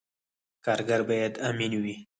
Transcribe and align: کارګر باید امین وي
کارګر 0.65 1.01
باید 1.09 1.33
امین 1.47 1.73
وي 1.83 1.95